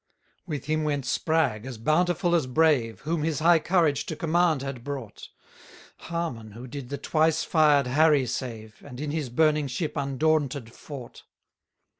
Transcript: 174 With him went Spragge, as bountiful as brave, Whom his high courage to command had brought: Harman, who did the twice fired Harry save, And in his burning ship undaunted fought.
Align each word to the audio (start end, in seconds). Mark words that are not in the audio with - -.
174 0.45 0.51
With 0.55 0.65
him 0.79 0.83
went 0.83 1.05
Spragge, 1.05 1.67
as 1.67 1.77
bountiful 1.77 2.33
as 2.33 2.47
brave, 2.47 3.01
Whom 3.01 3.21
his 3.21 3.37
high 3.37 3.59
courage 3.59 4.07
to 4.07 4.15
command 4.15 4.63
had 4.63 4.83
brought: 4.83 5.29
Harman, 5.97 6.53
who 6.53 6.65
did 6.65 6.89
the 6.89 6.97
twice 6.97 7.43
fired 7.43 7.85
Harry 7.85 8.25
save, 8.25 8.81
And 8.83 8.99
in 8.99 9.11
his 9.11 9.29
burning 9.29 9.67
ship 9.67 9.93
undaunted 9.95 10.73
fought. 10.73 11.21